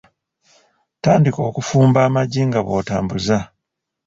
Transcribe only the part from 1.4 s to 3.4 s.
okufumba amagi nga bw'otambuza.